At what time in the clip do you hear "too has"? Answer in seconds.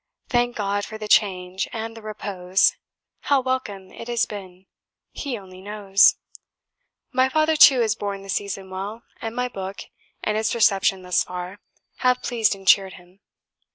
7.55-7.93